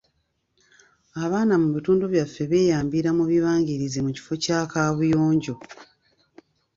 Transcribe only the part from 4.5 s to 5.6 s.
kaabuyonjo.